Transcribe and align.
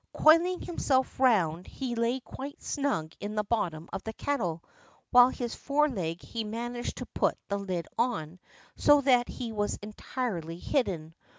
Coiling 0.17 0.61
himself 0.61 1.19
round 1.19 1.67
he 1.67 1.93
lay 1.93 2.21
quite 2.21 2.59
snug 2.59 3.13
in 3.19 3.35
the 3.35 3.43
bottom 3.43 3.87
of 3.93 4.01
the 4.01 4.13
kettle, 4.13 4.63
while 5.11 5.27
with 5.27 5.37
his 5.37 5.53
foreleg 5.53 6.23
he 6.23 6.43
managed 6.43 6.97
to 6.97 7.05
put 7.05 7.37
the 7.49 7.59
lid 7.59 7.87
on, 7.99 8.39
so 8.75 9.01
that 9.01 9.27
he 9.29 9.51
was 9.51 9.77
entirely 9.83 10.57
hidden. 10.57 11.13